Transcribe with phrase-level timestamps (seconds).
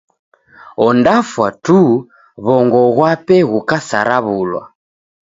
[0.85, 1.79] Ondafwa tu
[2.45, 4.61] w'ongo ghwape ghukasaraw'ulwa.